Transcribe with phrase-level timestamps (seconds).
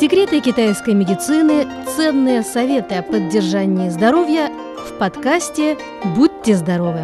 [0.00, 4.50] Секреты китайской медицины, ценные советы о поддержании здоровья
[4.88, 5.76] в подкасте
[6.16, 7.00] «Будьте здоровы».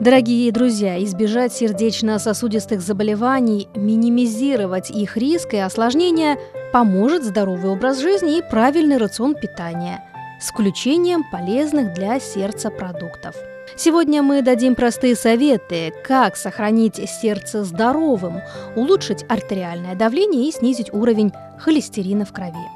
[0.00, 6.38] Дорогие друзья, избежать сердечно-сосудистых заболеваний, минимизировать их риск и осложнения
[6.72, 10.02] поможет здоровый образ жизни и правильный рацион питания
[10.40, 13.34] с включением полезных для сердца продуктов.
[13.76, 18.40] Сегодня мы дадим простые советы, как сохранить сердце здоровым,
[18.76, 22.66] улучшить артериальное давление и снизить уровень холестерина в крови.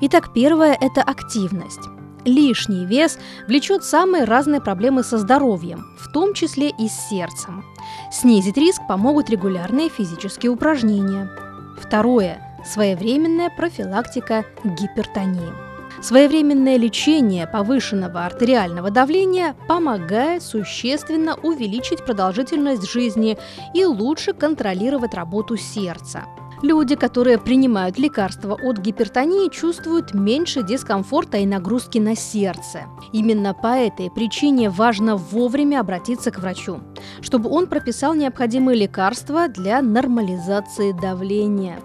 [0.00, 1.80] Итак, первое– это активность.
[2.24, 7.64] Лишний вес влечет самые разные проблемы со здоровьем, в том числе и с сердцем.
[8.10, 11.30] Снизить риск помогут регулярные физические упражнения.
[11.78, 15.63] Второе– своевременная профилактика гипертонии.
[16.04, 23.38] Своевременное лечение повышенного артериального давления помогает существенно увеличить продолжительность жизни
[23.72, 26.26] и лучше контролировать работу сердца.
[26.60, 32.82] Люди, которые принимают лекарства от гипертонии, чувствуют меньше дискомфорта и нагрузки на сердце.
[33.14, 36.80] Именно по этой причине важно вовремя обратиться к врачу,
[37.22, 41.80] чтобы он прописал необходимые лекарства для нормализации давления.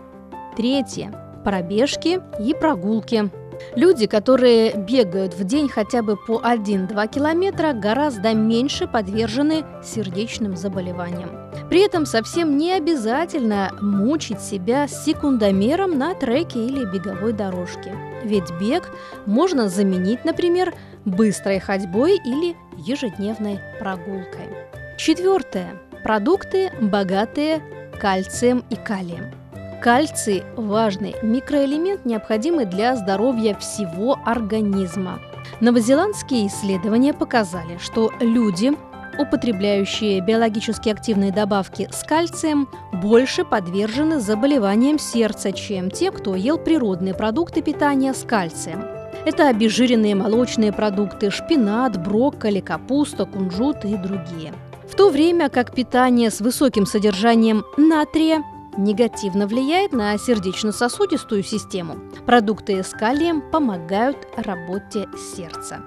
[0.58, 1.42] Третье.
[1.46, 3.32] Пробежки и прогулки.
[3.76, 11.30] Люди, которые бегают в день хотя бы по 1-2 километра, гораздо меньше подвержены сердечным заболеваниям.
[11.70, 17.96] При этом совсем не обязательно мучить себя секундомером на треке или беговой дорожке.
[18.24, 18.90] Ведь бег
[19.26, 20.74] можно заменить, например,
[21.06, 24.50] быстрой ходьбой или ежедневной прогулкой.
[24.98, 25.76] Четвертое.
[26.04, 27.62] Продукты, богатые
[28.00, 29.39] кальцием и калием.
[29.82, 35.22] Кальций– важный микроэлемент, необходимый для здоровья всего организма.
[35.62, 38.74] Новозеландские исследования показали, что люди,
[39.18, 47.14] употребляющие биологически активные добавки с кальцием, больше подвержены заболеваниям сердца, чем те, кто ел природные
[47.14, 48.84] продукты питания с кальцием.
[49.26, 54.54] Это обезжиренные молочные продукты, шпинат, брокколи, капуста, кунжут и другие.
[54.90, 58.44] В то время как питание с высоким содержанием натрия
[58.80, 61.98] негативно влияет на сердечно-сосудистую систему.
[62.26, 65.82] Продукты с калием помогают работе сердца.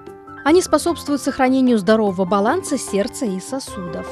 [0.45, 4.07] Они способствуют сохранению здорового баланса сердца и сосудов.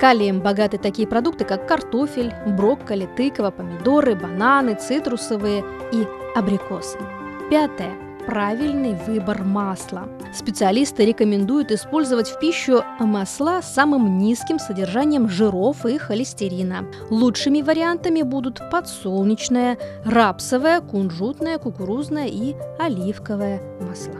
[0.00, 6.98] Калием богаты такие продукты, как картофель, брокколи, тыква, помидоры, бананы, цитрусовые и абрикосы.
[7.48, 10.08] Пятое правильный выбор масла.
[10.34, 16.84] Специалисты рекомендуют использовать в пищу масла с самым низким содержанием жиров и холестерина.
[17.08, 24.16] Лучшими вариантами будут подсолнечное, рапсовое, кунжутное, кукурузное и оливковое масла.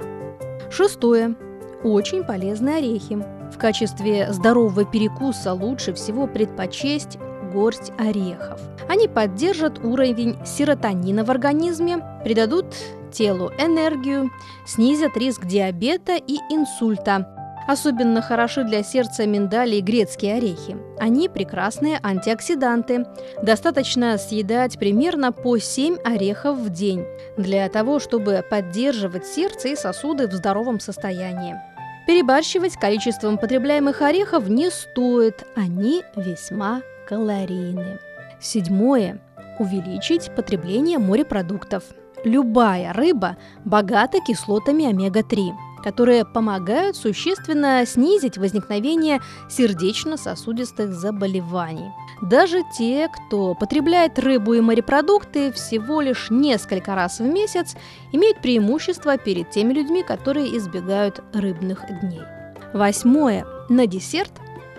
[0.71, 1.35] Шестое.
[1.83, 3.23] Очень полезные орехи.
[3.53, 7.19] В качестве здорового перекуса лучше всего предпочесть
[7.53, 8.61] горсть орехов.
[8.89, 12.67] Они поддержат уровень серотонина в организме, придадут
[13.11, 14.31] телу энергию,
[14.67, 17.33] снизят риск диабета и инсульта.
[17.67, 20.77] Особенно хороши для сердца миндали и грецкие орехи.
[21.01, 23.07] Они прекрасные антиоксиданты.
[23.43, 27.05] Достаточно съедать примерно по 7 орехов в день
[27.37, 31.57] для того, чтобы поддерживать сердце и сосуды в здоровом состоянии.
[32.07, 37.99] Перебарщивать количеством потребляемых орехов не стоит, они весьма калорийны.
[38.41, 39.21] Седьмое.
[39.59, 41.83] Увеличить потребление морепродуктов–
[42.27, 51.93] любая рыба богата кислотами омега-3, которые помогают существенно снизить возникновение сердечно-сосудистых заболеваний.
[52.21, 57.77] Даже те, кто потребляет рыбу и морепродукты всего лишь несколько раз в месяц,
[58.11, 62.23] имеют преимущество перед теми людьми, которые избегают рыбных дней.
[62.73, 63.47] Восьмое.
[63.69, 64.33] На десерт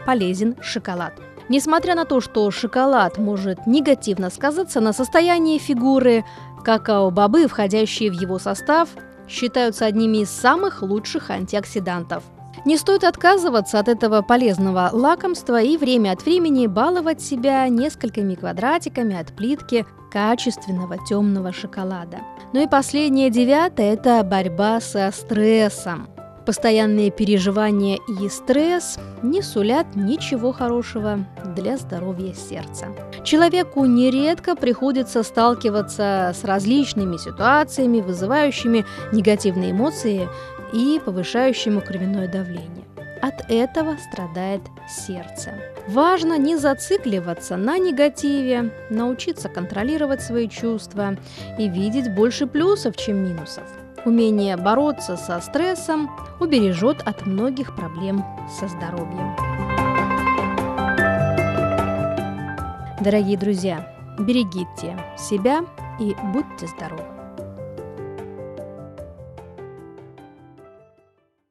[0.05, 1.13] полезен шоколад.
[1.49, 6.25] Несмотря на то, что шоколад может негативно сказаться на состоянии фигуры,
[6.63, 8.89] Какао-бобы, входящие в его состав,
[9.29, 12.23] считаются одними из самых лучших антиоксидантов.
[12.65, 19.17] Не стоит отказываться от этого полезного лакомства и время от времени баловать себя несколькими квадратиками
[19.17, 22.17] от плитки качественного темного шоколада.
[22.53, 26.09] Ну и последнее девятое– это борьба со стрессом.
[26.47, 31.25] Постоянные переживания и стресс не сулят ничего хорошего
[31.57, 32.85] для здоровья сердца.
[33.25, 40.29] Человеку нередко приходится сталкиваться с различными ситуациями, вызывающими негативные эмоции
[40.71, 42.85] и повышающими кровяное давление.
[43.21, 45.51] От этого страдает сердце.
[45.89, 51.17] Важно не зацикливаться на негативе, научиться контролировать свои чувства
[51.59, 53.65] и видеть больше плюсов, чем минусов.
[54.07, 56.09] Умение бороться со стрессом
[56.39, 59.35] убережет от многих проблем со здоровьем.
[63.01, 65.65] Дорогие друзья, берегите себя
[65.99, 67.16] и будьте здоровы!